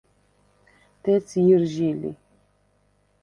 [1.03, 2.11] დეცი ჲჷრჟი ლი.